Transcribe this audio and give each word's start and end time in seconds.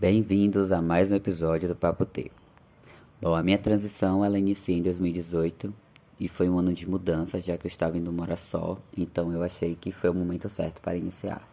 Bem-vindos 0.00 0.72
a 0.72 0.80
mais 0.80 1.10
um 1.10 1.14
episódio 1.14 1.68
do 1.68 1.76
Papo 1.76 2.06
T. 2.06 2.30
Bom, 3.20 3.34
a 3.34 3.42
minha 3.42 3.58
transição 3.58 4.24
ela 4.24 4.38
inicia 4.38 4.74
em 4.74 4.80
2018 4.80 5.74
e 6.18 6.26
foi 6.26 6.48
um 6.48 6.58
ano 6.58 6.72
de 6.72 6.88
mudança, 6.88 7.38
já 7.38 7.58
que 7.58 7.66
eu 7.66 7.68
estava 7.68 7.98
indo 7.98 8.10
morar 8.10 8.38
só, 8.38 8.78
então 8.96 9.30
eu 9.30 9.42
achei 9.42 9.76
que 9.78 9.92
foi 9.92 10.08
o 10.08 10.14
momento 10.14 10.48
certo 10.48 10.80
para 10.80 10.96
iniciar. 10.96 11.46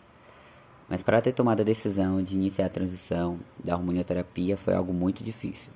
Mas 0.87 1.03
para 1.03 1.19
ter 1.19 1.33
tomado 1.33 1.59
a 1.59 1.65
decisão 1.65 2.23
de 2.23 2.35
iniciar 2.35 2.67
a 2.67 2.69
transição 2.69 3.37
da 3.61 3.75
hormonioterapia 3.75 4.55
foi 4.55 4.75
algo 4.75 4.93
muito 4.93 5.25
difícil. 5.25 5.73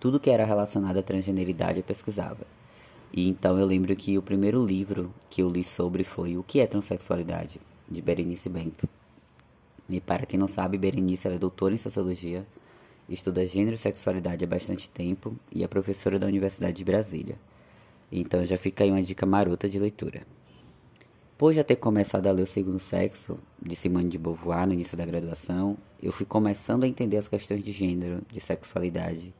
Tudo 0.00 0.18
que 0.18 0.30
era 0.30 0.46
relacionado 0.46 0.96
à 0.96 1.02
transgeneridade 1.02 1.80
eu 1.80 1.84
pesquisava. 1.84 2.46
E 3.12 3.28
então 3.28 3.58
eu 3.58 3.66
lembro 3.66 3.94
que 3.94 4.16
o 4.16 4.22
primeiro 4.22 4.64
livro 4.64 5.12
que 5.28 5.42
eu 5.42 5.50
li 5.50 5.62
sobre 5.62 6.02
foi 6.02 6.38
O 6.38 6.42
que 6.42 6.60
é 6.60 6.66
transexualidade, 6.66 7.60
de 7.90 8.00
Berenice 8.00 8.48
Bento. 8.48 8.88
E 9.90 10.00
para 10.00 10.24
quem 10.24 10.38
não 10.38 10.46
sabe, 10.46 10.78
Berenice 10.78 11.26
é 11.26 11.36
doutora 11.36 11.74
em 11.74 11.76
sociologia, 11.76 12.46
estuda 13.08 13.44
gênero 13.44 13.74
e 13.74 13.78
sexualidade 13.78 14.44
há 14.44 14.46
bastante 14.46 14.88
tempo 14.88 15.34
e 15.52 15.64
é 15.64 15.66
professora 15.66 16.16
da 16.16 16.28
Universidade 16.28 16.76
de 16.76 16.84
Brasília. 16.84 17.36
Então 18.12 18.44
já 18.44 18.56
fica 18.56 18.84
aí 18.84 18.90
uma 18.90 19.02
dica 19.02 19.26
marota 19.26 19.68
de 19.68 19.80
leitura. 19.80 20.22
Por 21.36 21.52
já 21.52 21.64
ter 21.64 21.74
começado 21.76 22.28
a 22.28 22.32
ler 22.32 22.42
O 22.42 22.46
Segundo 22.46 22.78
Sexo, 22.78 23.36
de 23.60 23.74
Simone 23.74 24.08
de 24.08 24.18
Beauvoir, 24.18 24.64
no 24.64 24.74
início 24.74 24.96
da 24.96 25.04
graduação, 25.04 25.76
eu 26.00 26.12
fui 26.12 26.24
começando 26.24 26.84
a 26.84 26.86
entender 26.86 27.16
as 27.16 27.26
questões 27.26 27.64
de 27.64 27.72
gênero, 27.72 28.22
de 28.30 28.40
sexualidade, 28.40 29.34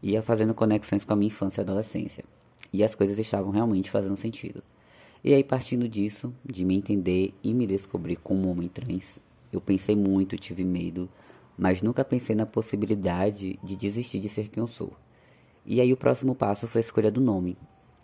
e 0.00 0.12
ia 0.12 0.22
fazendo 0.22 0.54
conexões 0.54 1.02
com 1.02 1.14
a 1.14 1.16
minha 1.16 1.28
infância 1.28 1.62
e 1.62 1.64
adolescência. 1.64 2.24
E 2.72 2.84
as 2.84 2.94
coisas 2.94 3.18
estavam 3.18 3.50
realmente 3.50 3.90
fazendo 3.90 4.16
sentido. 4.16 4.62
E 5.24 5.34
aí, 5.34 5.42
partindo 5.42 5.88
disso, 5.88 6.32
de 6.44 6.64
me 6.64 6.76
entender 6.76 7.34
e 7.42 7.52
me 7.52 7.66
descobrir 7.66 8.16
como 8.16 8.46
um 8.46 8.50
homem 8.52 8.68
trans, 8.68 9.18
eu 9.56 9.62
pensei 9.62 9.96
muito, 9.96 10.36
tive 10.36 10.64
medo, 10.64 11.08
mas 11.56 11.82
nunca 11.82 12.04
pensei 12.04 12.36
na 12.36 12.46
possibilidade 12.46 13.58
de 13.62 13.76
desistir 13.76 14.20
de 14.20 14.28
ser 14.28 14.48
quem 14.48 14.62
eu 14.62 14.68
sou. 14.68 14.92
E 15.64 15.80
aí 15.80 15.92
o 15.92 15.96
próximo 15.96 16.34
passo 16.34 16.68
foi 16.68 16.80
a 16.80 16.84
escolha 16.84 17.10
do 17.10 17.20
nome, 17.20 17.56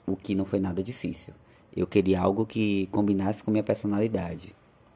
o 0.06 0.16
que 0.16 0.34
não 0.34 0.44
foi 0.44 0.58
nada 0.58 0.82
difícil. 0.82 1.34
Eu 1.74 1.86
queria 1.86 2.20
algo 2.20 2.44
que 2.44 2.88
combinasse 2.90 3.42
com 3.42 3.50
minha 3.50 3.62
personalidade. 3.62 4.54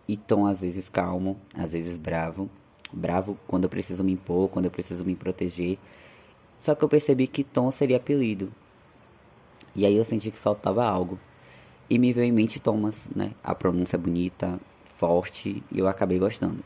E 0.09 0.17
tom 0.17 0.47
às 0.47 0.61
vezes 0.61 0.89
calmo, 0.89 1.37
às 1.55 1.73
vezes 1.73 1.97
bravo. 1.97 2.51
Bravo 2.93 3.39
quando 3.47 3.65
eu 3.65 3.71
preciso 3.71 4.05
me 4.05 4.13
impor, 4.13 4.49
quando 4.49 4.67
eu 4.67 4.71
preciso 4.71 5.05
me 5.05 5.15
proteger. 5.15 5.79
Só 6.59 6.75
que 6.75 6.85
eu 6.85 6.89
percebi 6.89 7.27
que 7.27 7.43
tom 7.43 7.71
seria 7.71 7.97
apelido. 7.97 8.53
E 9.75 9.85
aí 9.85 9.97
eu 9.97 10.05
senti 10.05 10.31
que 10.31 10.39
faltava 10.39 10.85
algo. 10.85 11.19
E 11.89 11.99
me 11.99 12.13
veio 12.13 12.27
em 12.27 12.33
mente 12.33 12.59
Thomas, 12.59 13.09
né? 13.15 13.33
A 13.43 13.55
pronúncia 13.55 13.99
bonita, 13.99 14.59
forte 14.97 15.63
e 15.71 15.79
eu 15.79 15.89
acabei 15.89 16.19
gostando. 16.19 16.63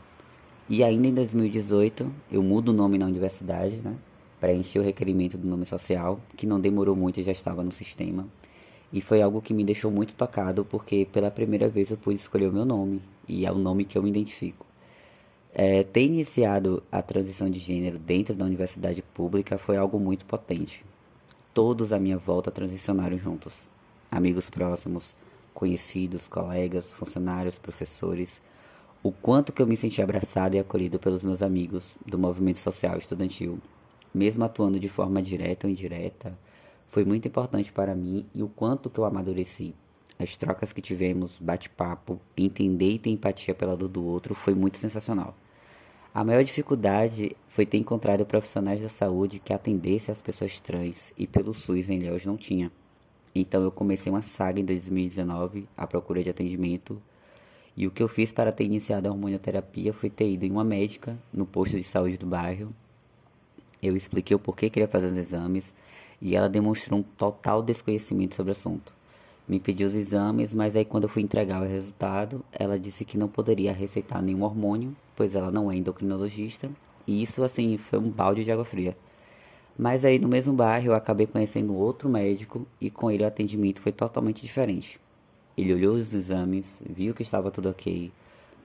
E 0.69 0.83
ainda 0.83 1.07
em 1.07 1.13
2018 1.13 2.11
eu 2.31 2.41
mudo 2.41 2.69
o 2.69 2.73
nome 2.73 2.97
na 2.97 3.05
universidade, 3.05 3.77
né? 3.77 3.95
Preenchi 4.39 4.79
o 4.79 4.81
requerimento 4.81 5.37
do 5.37 5.47
nome 5.47 5.65
social, 5.65 6.19
que 6.35 6.47
não 6.47 6.59
demorou 6.59 6.95
muito 6.95 7.19
e 7.19 7.23
já 7.23 7.31
estava 7.31 7.63
no 7.63 7.71
sistema. 7.71 8.27
E 8.91 8.99
foi 8.99 9.21
algo 9.21 9.41
que 9.41 9.53
me 9.53 9.63
deixou 9.63 9.91
muito 9.91 10.15
tocado, 10.15 10.65
porque 10.65 11.07
pela 11.11 11.29
primeira 11.31 11.69
vez 11.69 11.91
eu 11.91 11.97
pude 11.97 12.19
escolher 12.19 12.47
o 12.47 12.51
meu 12.51 12.65
nome, 12.65 13.01
e 13.27 13.45
é 13.45 13.51
o 13.51 13.57
nome 13.57 13.85
que 13.85 13.97
eu 13.97 14.03
me 14.03 14.09
identifico. 14.09 14.65
É, 15.53 15.83
ter 15.83 16.03
iniciado 16.03 16.81
a 16.91 17.01
transição 17.01 17.49
de 17.49 17.59
gênero 17.59 17.99
dentro 17.99 18.33
da 18.33 18.45
universidade 18.45 19.01
pública 19.01 19.57
foi 19.57 19.77
algo 19.77 19.99
muito 19.99 20.25
potente. 20.25 20.83
Todos 21.53 21.93
à 21.93 21.99
minha 21.99 22.17
volta 22.17 22.49
transicionaram 22.49 23.17
juntos. 23.17 23.67
Amigos 24.09 24.49
próximos, 24.49 25.13
conhecidos, 25.53 26.27
colegas, 26.27 26.89
funcionários, 26.89 27.57
professores, 27.57 28.41
o 29.03 29.11
quanto 29.11 29.51
que 29.51 29.61
eu 29.61 29.67
me 29.67 29.75
senti 29.75 30.01
abraçado 30.01 30.55
e 30.55 30.59
acolhido 30.59 30.99
pelos 30.99 31.23
meus 31.23 31.41
amigos 31.41 31.91
do 32.05 32.19
movimento 32.19 32.59
social 32.59 32.97
estudantil, 32.97 33.59
mesmo 34.13 34.43
atuando 34.43 34.79
de 34.79 34.89
forma 34.89 35.21
direta 35.21 35.65
ou 35.65 35.71
indireta, 35.71 36.37
foi 36.87 37.05
muito 37.05 37.27
importante 37.27 37.71
para 37.71 37.95
mim 37.95 38.25
e 38.35 38.43
o 38.43 38.49
quanto 38.49 38.89
que 38.89 38.99
eu 38.99 39.05
amadureci. 39.05 39.73
As 40.19 40.37
trocas 40.37 40.71
que 40.71 40.81
tivemos, 40.81 41.39
bate-papo, 41.39 42.21
entender 42.37 42.91
e 42.91 42.99
ter 42.99 43.09
empatia 43.09 43.55
pela 43.55 43.75
dor 43.75 43.89
do 43.89 44.05
outro 44.05 44.35
foi 44.35 44.53
muito 44.53 44.77
sensacional. 44.77 45.35
A 46.13 46.23
maior 46.23 46.43
dificuldade 46.43 47.35
foi 47.47 47.65
ter 47.65 47.77
encontrado 47.77 48.25
profissionais 48.25 48.81
da 48.81 48.89
saúde 48.89 49.39
que 49.39 49.53
atendessem 49.53 50.11
as 50.11 50.21
pessoas 50.21 50.59
trans 50.59 51.13
e 51.17 51.25
pelo 51.25 51.53
SUS 51.53 51.89
em 51.89 51.99
Léus 51.99 52.25
não 52.25 52.35
tinha. 52.35 52.71
Então 53.33 53.63
eu 53.63 53.71
comecei 53.71 54.11
uma 54.11 54.21
saga 54.21 54.59
em 54.59 54.65
2019 54.65 55.67
à 55.75 55.87
procura 55.87 56.23
de 56.23 56.29
atendimento. 56.29 57.01
E 57.75 57.87
o 57.87 57.91
que 57.91 58.03
eu 58.03 58.07
fiz 58.07 58.31
para 58.31 58.51
ter 58.51 58.65
iniciado 58.65 59.07
a 59.07 59.11
hormonioterapia 59.11 59.93
foi 59.93 60.09
ter 60.09 60.29
ido 60.29 60.45
em 60.45 60.51
uma 60.51 60.63
médica 60.63 61.17
no 61.33 61.45
posto 61.45 61.77
de 61.77 61.83
saúde 61.83 62.17
do 62.17 62.25
bairro. 62.25 62.73
Eu 63.81 63.95
expliquei 63.95 64.35
o 64.35 64.39
porquê 64.39 64.69
queria 64.69 64.87
fazer 64.87 65.07
os 65.07 65.17
exames 65.17 65.73
e 66.21 66.35
ela 66.35 66.47
demonstrou 66.47 66.99
um 66.99 67.03
total 67.03 67.63
desconhecimento 67.63 68.35
sobre 68.35 68.51
o 68.51 68.53
assunto. 68.53 68.93
Me 69.47 69.59
pediu 69.59 69.87
os 69.87 69.95
exames, 69.95 70.53
mas 70.53 70.75
aí 70.75 70.85
quando 70.85 71.03
eu 71.03 71.09
fui 71.09 71.23
entregar 71.23 71.61
o 71.61 71.65
resultado, 71.65 72.43
ela 72.51 72.79
disse 72.79 73.03
que 73.03 73.17
não 73.17 73.27
poderia 73.27 73.73
receitar 73.73 74.21
nenhum 74.21 74.43
hormônio, 74.43 74.95
pois 75.15 75.33
ela 75.33 75.49
não 75.49 75.71
é 75.71 75.75
endocrinologista. 75.75 76.69
E 77.07 77.23
isso 77.23 77.43
assim 77.43 77.77
foi 77.77 77.97
um 77.97 78.09
balde 78.09 78.43
de 78.43 78.51
água 78.51 78.63
fria. 78.63 78.95
Mas 79.81 80.05
aí 80.05 80.19
no 80.19 80.27
mesmo 80.27 80.53
bairro 80.53 80.89
eu 80.89 80.93
acabei 80.93 81.25
conhecendo 81.25 81.73
outro 81.73 82.07
médico 82.07 82.67
e 82.79 82.91
com 82.91 83.09
ele 83.09 83.23
o 83.23 83.27
atendimento 83.27 83.81
foi 83.81 83.91
totalmente 83.91 84.43
diferente. 84.43 84.99
Ele 85.57 85.73
olhou 85.73 85.95
os 85.95 86.13
exames, 86.13 86.79
viu 86.87 87.15
que 87.15 87.23
estava 87.23 87.49
tudo 87.49 87.67
ok, 87.67 88.11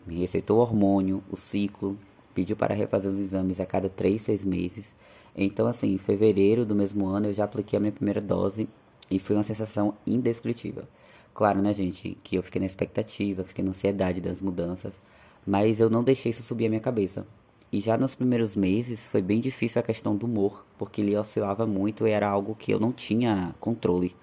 me 0.06 0.20
receitou 0.20 0.58
o 0.58 0.60
hormônio, 0.60 1.24
o 1.30 1.34
ciclo, 1.34 1.96
pediu 2.34 2.54
para 2.54 2.74
refazer 2.74 3.10
os 3.10 3.18
exames 3.18 3.60
a 3.60 3.64
cada 3.64 3.88
3, 3.88 4.20
6 4.20 4.44
meses. 4.44 4.94
Então, 5.34 5.66
assim, 5.66 5.94
em 5.94 5.96
fevereiro 5.96 6.66
do 6.66 6.74
mesmo 6.74 7.06
ano 7.06 7.28
eu 7.28 7.32
já 7.32 7.44
apliquei 7.44 7.78
a 7.78 7.80
minha 7.80 7.92
primeira 7.92 8.20
dose 8.20 8.68
e 9.10 9.18
foi 9.18 9.36
uma 9.36 9.42
sensação 9.42 9.94
indescritível. 10.06 10.84
Claro, 11.32 11.62
né, 11.62 11.72
gente, 11.72 12.18
que 12.22 12.36
eu 12.36 12.42
fiquei 12.42 12.60
na 12.60 12.66
expectativa, 12.66 13.42
fiquei 13.42 13.64
na 13.64 13.70
ansiedade 13.70 14.20
das 14.20 14.42
mudanças, 14.42 15.00
mas 15.46 15.80
eu 15.80 15.88
não 15.88 16.04
deixei 16.04 16.28
isso 16.28 16.42
subir 16.42 16.66
a 16.66 16.68
minha 16.68 16.80
cabeça. 16.80 17.26
E 17.72 17.80
já 17.80 17.96
nos 17.98 18.14
primeiros 18.14 18.54
meses 18.54 19.06
foi 19.06 19.20
bem 19.20 19.40
difícil 19.40 19.80
a 19.80 19.82
questão 19.82 20.16
do 20.16 20.26
humor, 20.26 20.64
porque 20.78 21.00
ele 21.00 21.16
oscilava 21.16 21.66
muito 21.66 22.06
e 22.06 22.10
era 22.10 22.28
algo 22.28 22.54
que 22.54 22.72
eu 22.72 22.78
não 22.78 22.92
tinha 22.92 23.54
controle. 23.58 24.14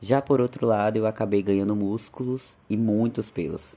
Já 0.00 0.20
por 0.20 0.40
outro 0.40 0.66
lado, 0.66 0.98
eu 0.98 1.06
acabei 1.06 1.42
ganhando 1.42 1.74
músculos 1.74 2.58
e 2.68 2.76
muitos 2.76 3.30
pelos. 3.30 3.74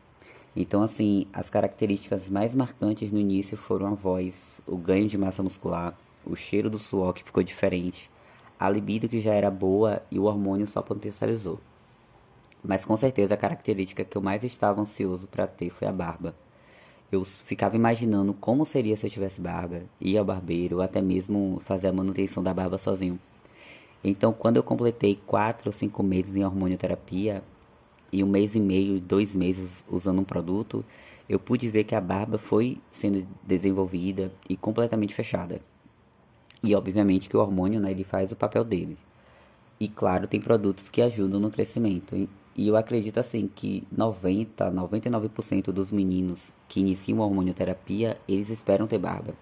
Então, 0.56 0.82
assim, 0.82 1.28
as 1.32 1.50
características 1.50 2.28
mais 2.28 2.54
marcantes 2.54 3.12
no 3.12 3.20
início 3.20 3.56
foram 3.56 3.88
a 3.88 3.94
voz, 3.94 4.60
o 4.68 4.76
ganho 4.76 5.08
de 5.08 5.18
massa 5.18 5.42
muscular, 5.42 5.98
o 6.26 6.36
cheiro 6.36 6.70
do 6.70 6.80
suor 6.80 7.14
que 7.14 7.24
ficou 7.24 7.44
diferente, 7.44 8.10
a 8.60 8.70
libido 8.70 9.08
que 9.08 9.22
já 9.22 9.34
era 9.34 9.50
boa 9.52 10.02
e 10.12 10.20
o 10.20 10.24
hormônio 10.24 10.68
só 10.68 10.82
potencializou. 10.82 11.60
Mas 12.64 12.84
com 12.84 12.98
certeza 12.98 13.36
a 13.36 13.38
característica 13.38 14.04
que 14.04 14.18
eu 14.18 14.22
mais 14.22 14.44
estava 14.44 14.82
ansioso 14.82 15.28
para 15.28 15.48
ter 15.48 15.70
foi 15.70 15.88
a 15.88 15.92
barba. 15.92 16.36
Eu 17.10 17.24
ficava 17.24 17.76
imaginando 17.76 18.34
como 18.34 18.66
seria 18.66 18.98
se 18.98 19.08
eu 19.08 19.10
tivesse 19.10 19.40
barba, 19.40 19.84
ir 20.00 20.18
ao 20.18 20.26
barbeiro 20.26 20.78
ou 20.78 20.82
até 20.82 21.02
mesmo 21.02 21.62
fazer 21.64 21.88
a 21.88 21.94
manutenção 21.94 22.44
da 22.44 22.54
barba 22.54 22.78
sozinho. 22.78 23.18
Então, 24.04 24.34
quando 24.34 24.58
eu 24.58 24.64
completei 24.64 25.20
4 25.26 25.70
ou 25.70 25.74
5 25.74 26.04
meses 26.04 26.36
em 26.36 26.44
hormonioterapia 26.44 27.42
e 28.12 28.24
um 28.24 28.28
mês 28.28 28.56
e 28.56 28.60
meio, 28.60 29.00
dois 29.00 29.34
meses 29.34 29.86
usando 29.90 30.20
um 30.20 30.26
produto, 30.26 30.84
eu 31.30 31.40
pude 31.40 31.70
ver 31.70 31.86
que 31.86 31.96
a 31.96 32.02
barba 32.02 32.38
foi 32.38 32.78
sendo 32.92 33.26
desenvolvida 33.44 34.32
e 34.50 34.58
completamente 34.58 35.14
fechada. 35.14 35.62
E 36.62 36.76
obviamente 36.76 37.30
que 37.30 37.38
o 37.38 37.40
hormônio, 37.40 37.80
né, 37.80 37.92
ele 37.92 38.04
faz 38.04 38.32
o 38.32 38.36
papel 38.36 38.64
dele. 38.64 38.98
E 39.80 39.88
claro, 39.88 40.28
tem 40.28 40.42
produtos 40.42 40.90
que 40.90 41.02
ajudam 41.02 41.40
no 41.40 41.52
crescimento. 41.52 42.28
E 42.58 42.68
eu 42.68 42.76
acredito 42.76 43.20
assim 43.20 43.48
que 43.48 43.88
90, 43.96 44.72
99% 44.72 45.66
dos 45.66 45.92
meninos 45.92 46.52
que 46.68 46.80
iniciam 46.80 47.22
a 47.22 47.26
hormonioterapia, 47.26 48.18
eles 48.28 48.50
esperam 48.50 48.88
ter 48.88 48.98
barba. 48.98 49.36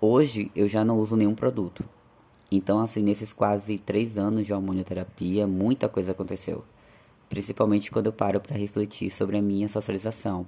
Hoje 0.00 0.50
eu 0.56 0.66
já 0.66 0.82
não 0.82 0.98
uso 0.98 1.14
nenhum 1.14 1.34
produto. 1.34 1.84
Então, 2.50 2.80
assim, 2.80 3.02
nesses 3.02 3.34
quase 3.34 3.78
três 3.78 4.16
anos 4.16 4.46
de 4.46 4.52
hormonioterapia, 4.52 5.46
muita 5.46 5.90
coisa 5.90 6.12
aconteceu. 6.12 6.64
Principalmente 7.28 7.90
quando 7.90 8.06
eu 8.06 8.12
paro 8.12 8.40
para 8.40 8.56
refletir 8.56 9.10
sobre 9.10 9.36
a 9.36 9.42
minha 9.42 9.68
socialização. 9.68 10.46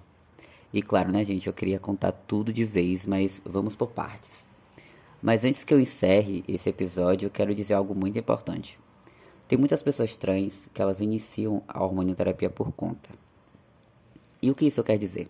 E 0.72 0.82
claro, 0.82 1.12
né, 1.12 1.22
gente, 1.22 1.46
eu 1.46 1.52
queria 1.52 1.78
contar 1.78 2.12
tudo 2.12 2.50
de 2.50 2.64
vez, 2.64 3.04
mas 3.04 3.42
vamos 3.44 3.76
por 3.76 3.88
partes. 3.88 4.46
Mas 5.22 5.44
antes 5.44 5.64
que 5.64 5.72
eu 5.72 5.80
encerre 5.80 6.42
esse 6.48 6.68
episódio, 6.68 7.26
eu 7.26 7.30
quero 7.30 7.54
dizer 7.54 7.74
algo 7.74 7.94
muito 7.94 8.18
importante. 8.18 8.78
Tem 9.46 9.58
muitas 9.58 9.82
pessoas 9.82 10.16
trans 10.16 10.70
que 10.72 10.80
elas 10.80 11.00
iniciam 11.00 11.62
a 11.68 11.82
hormonioterapia 11.82 12.48
por 12.48 12.72
conta. 12.72 13.10
E 14.40 14.50
o 14.50 14.54
que 14.54 14.66
isso 14.66 14.82
quer 14.82 14.98
dizer? 14.98 15.28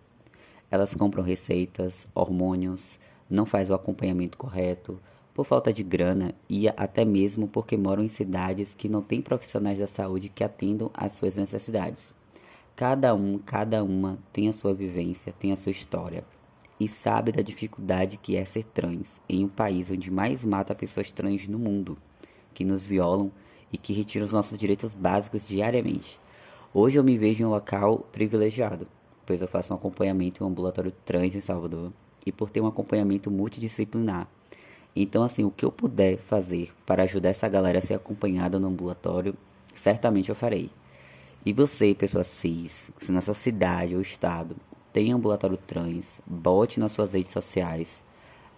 Elas 0.70 0.94
compram 0.94 1.22
receitas, 1.22 2.06
hormônios, 2.14 2.99
não 3.28 3.44
faz 3.44 3.69
o 3.69 3.75
acompanhamento 3.75 4.38
correto, 4.38 5.00
por 5.34 5.44
falta 5.44 5.72
de 5.72 5.82
grana 5.82 6.32
e 6.49 6.69
até 6.69 7.05
mesmo 7.05 7.49
porque 7.49 7.76
moram 7.76 8.05
em 8.05 8.08
cidades 8.08 8.72
que 8.72 8.88
não 8.88 9.02
têm 9.02 9.20
profissionais 9.20 9.81
da 9.81 9.88
saúde 9.88 10.28
que 10.28 10.44
atendam 10.44 10.90
às 10.94 11.12
suas 11.12 11.37
necessidades. 11.37 12.14
Cada 12.76 13.14
um, 13.14 13.38
cada 13.38 13.82
uma 13.82 14.19
tem 14.32 14.49
a 14.49 14.52
sua 14.52 14.72
vivência, 14.72 15.34
tem 15.38 15.52
a 15.52 15.56
sua 15.56 15.72
história. 15.72 16.25
e 16.78 16.88
sabe 16.88 17.31
da 17.31 17.40
dificuldade 17.40 18.17
que 18.17 18.37
é 18.37 18.44
ser 18.44 18.64
trans 18.64 19.20
em 19.28 19.44
um 19.44 19.49
país 19.49 19.90
onde 19.90 20.10
mais 20.10 20.44
mata 20.44 20.75
pessoas 20.75 21.10
trans 21.10 21.46
no 21.46 21.58
mundo, 21.58 21.96
que 22.52 22.64
nos 22.64 22.84
violam 22.84 23.31
e 23.75 23.76
que 23.76 23.93
retiram 23.93 24.25
os 24.25 24.31
nossos 24.31 24.56
direitos 24.56 24.94
básicos 24.94 25.49
diariamente. 25.49 26.21
Hoje 26.73 26.97
eu 26.97 27.03
me 27.03 27.19
vejo 27.19 27.43
em 27.43 27.47
um 27.47 27.50
local 27.50 28.06
privilegiado, 28.12 28.87
pois 29.26 29.43
eu 29.43 29.49
faço 29.49 29.73
um 29.73 29.76
acompanhamento 29.76 30.41
em 30.41 30.47
um 30.47 30.49
ambulatório 30.49 30.93
trans 31.05 31.35
em 31.35 31.41
Salvador 31.41 31.93
e 32.25 32.31
por 32.31 32.50
ter 32.50 32.61
um 32.61 32.69
acompanhamento 32.69 33.32
multidisciplinar. 33.32 34.29
Então, 34.94 35.25
assim, 35.25 35.43
o 35.43 35.50
que 35.50 35.65
eu 35.65 35.73
puder 35.73 36.19
fazer 36.19 36.73
para 36.87 37.03
ajudar 37.03 37.31
essa 37.31 37.49
galera 37.49 37.81
a 37.81 37.82
ser 37.82 37.94
acompanhada 37.94 38.61
no 38.61 38.69
ambulatório, 38.69 39.35
certamente 39.75 40.29
eu 40.29 40.37
farei. 40.37 40.70
E 41.44 41.53
você, 41.53 41.97
pessoa 41.97 42.23
cis, 42.23 42.93
se 43.00 43.11
na 43.11 43.20
sua 43.20 43.35
cidade 43.35 43.97
ou 43.97 44.00
estado 44.00 44.55
tem 44.93 45.11
ambulatório 45.11 45.56
trans, 45.56 46.20
bote 46.25 46.79
nas 46.79 46.93
suas 46.93 47.12
redes 47.12 47.32
sociais. 47.32 48.04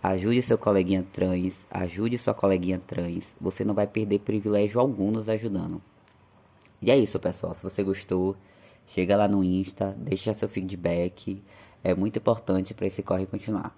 Ajude 0.09 0.41
seu 0.41 0.57
coleguinha 0.57 1.05
trans, 1.13 1.67
ajude 1.69 2.17
sua 2.17 2.33
coleguinha 2.33 2.79
trans. 2.79 3.35
Você 3.41 3.65
não 3.65 3.75
vai 3.75 3.89
perder 3.89 4.21
privilégio 4.21 4.79
algum 4.79 5.11
nos 5.11 5.29
ajudando. 5.29 5.83
E 6.81 6.93
é 6.93 6.97
isso, 6.97 7.19
pessoal. 7.19 7.53
Se 7.57 7.65
você 7.65 7.83
gostou, 7.83 8.37
chega 8.87 9.17
lá 9.17 9.27
no 9.27 9.43
Insta, 9.43 9.97
deixa 9.99 10.33
seu 10.33 10.49
feedback. 10.49 11.43
É 11.83 11.93
muito 11.93 12.21
importante 12.21 12.73
para 12.73 12.87
esse 12.87 13.03
corre 13.03 13.27
continuar. 13.27 13.75